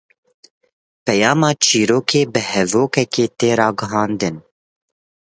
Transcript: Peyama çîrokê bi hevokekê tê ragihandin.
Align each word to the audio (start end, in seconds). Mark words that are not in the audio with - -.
Peyama 1.05 1.51
çîrokê 1.63 2.23
bi 2.33 2.41
hevokekê 2.51 3.25
tê 3.37 3.51
ragihandin. 3.59 4.35